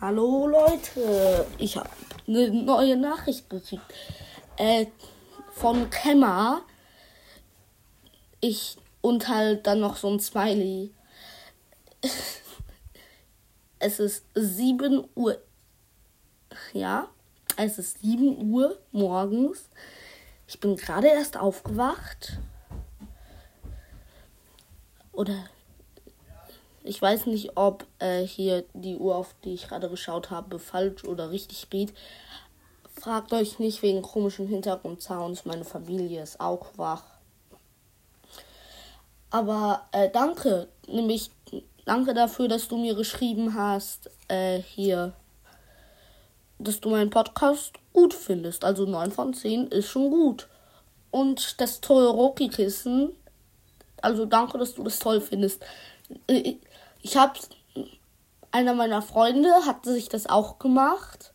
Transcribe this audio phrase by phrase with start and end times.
[0.00, 1.90] Hallo Leute, ich habe
[2.26, 3.84] eine neue Nachricht gekriegt
[4.56, 4.86] äh,
[5.52, 6.62] von Kemmer.
[8.40, 10.94] Ich und halt dann noch so ein Smiley.
[13.78, 15.36] es ist 7 Uhr.
[16.72, 17.10] Ja,
[17.58, 19.68] es ist 7 Uhr morgens.
[20.48, 22.38] Ich bin gerade erst aufgewacht.
[25.12, 25.44] Oder
[26.90, 31.04] ich weiß nicht, ob äh, hier die Uhr, auf die ich gerade geschaut habe, falsch
[31.04, 31.94] oder richtig geht.
[33.00, 35.44] Fragt euch nicht wegen komischen Hintergrundsounds.
[35.44, 37.04] Meine Familie ist auch wach.
[39.30, 41.30] Aber äh, danke, nämlich
[41.84, 45.12] danke dafür, dass du mir geschrieben hast, äh, hier,
[46.58, 48.64] dass du meinen Podcast gut findest.
[48.64, 50.48] Also 9 von 10 ist schon gut.
[51.12, 53.10] Und das Toroki-Kissen,
[54.02, 55.64] also danke, dass du das toll findest.
[57.02, 57.34] Ich habe
[58.52, 61.32] einer meiner Freunde hat sich das auch gemacht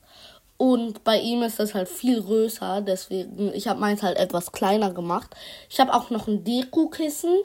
[0.57, 4.91] und bei ihm ist das halt viel größer, deswegen ich habe meins halt etwas kleiner
[4.91, 5.35] gemacht.
[5.69, 7.35] Ich habe auch noch ein Deko-Kissen,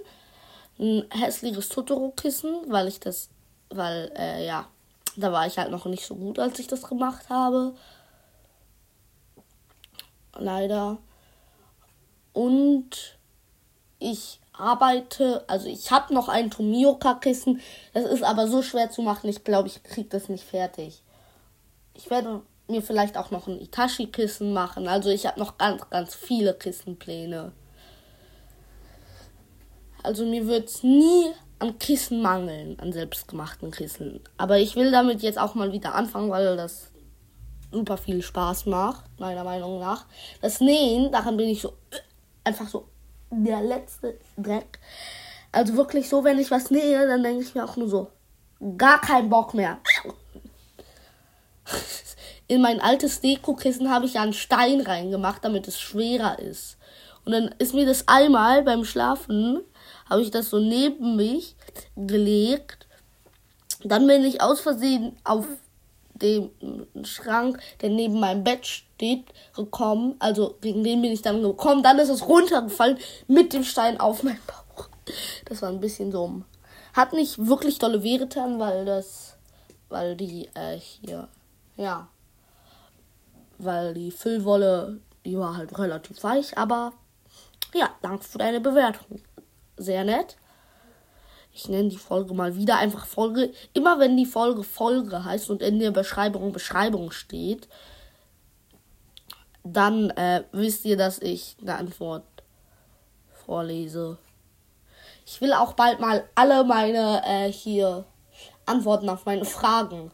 [0.79, 3.31] ein hässliches Totoro-Kissen, weil ich das,
[3.71, 4.67] weil äh, ja,
[5.17, 7.75] da war ich halt noch nicht so gut, als ich das gemacht habe.
[10.37, 10.99] Leider.
[12.33, 13.19] Und
[14.01, 17.61] ich arbeite, also ich habe noch ein Tomioka-Kissen.
[17.95, 21.03] Das ist aber so schwer zu machen, ich glaube, ich kriege das nicht fertig.
[21.95, 24.89] Ich werde mir vielleicht auch noch ein Itachi-Kissen machen.
[24.89, 27.53] Also ich habe noch ganz, ganz viele Kissenpläne.
[30.03, 34.21] Also mir wird es nie an Kissen mangeln, an selbstgemachten Kissen.
[34.39, 36.91] Aber ich will damit jetzt auch mal wieder anfangen, weil das
[37.71, 40.07] super viel Spaß macht, meiner Meinung nach.
[40.41, 41.75] Das Nähen, daran bin ich so
[42.45, 42.89] einfach so
[43.31, 44.79] der letzte Dreck.
[45.53, 48.11] Also wirklich so, wenn ich was nähe, dann denke ich mir auch nur so,
[48.77, 49.79] gar keinen Bock mehr.
[52.47, 56.79] In mein altes Dekokissen habe ich ja einen Stein reingemacht, damit es schwerer ist.
[57.25, 59.61] Und dann ist mir das einmal beim Schlafen,
[60.09, 61.55] habe ich das so neben mich
[61.97, 62.89] gelegt.
[63.85, 65.47] Dann bin ich aus Versehen auf
[66.23, 66.51] dem
[67.05, 70.17] Schrank, der neben meinem Bett steht, gekommen.
[70.19, 71.83] Also gegen den bin ich dann gekommen.
[71.83, 74.89] Dann ist es runtergefallen mit dem Stein auf meinen Bauch.
[75.47, 76.43] Das war ein bisschen so.
[76.93, 79.37] Hat nicht wirklich dolle weh getan, weil das,
[79.89, 81.29] weil die äh, hier,
[81.77, 82.09] ja,
[83.59, 86.57] weil die Füllwolle, die war halt relativ weich.
[86.59, 86.93] Aber
[87.75, 89.21] ja, danke für deine Bewertung.
[89.77, 90.37] Sehr nett.
[91.53, 93.53] Ich nenne die Folge mal wieder einfach Folge.
[93.73, 97.69] Immer wenn die Folge Folge heißt und in der Beschreibung Beschreibung steht,
[99.65, 102.25] dann äh, wisst ihr, dass ich eine Antwort
[103.45, 104.19] vorlese.
[105.27, 108.05] Ich will auch bald mal alle meine äh, hier
[108.67, 110.11] Antworten auf meine Fragen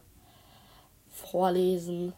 [1.09, 2.13] vorlesen.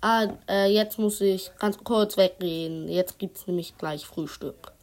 [0.00, 2.88] Ah, äh, jetzt muss ich ganz kurz weggehen.
[2.88, 4.73] Jetzt gibt's nämlich gleich Frühstück.